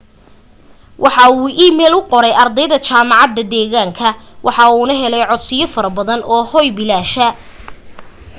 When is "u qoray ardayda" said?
1.99-2.77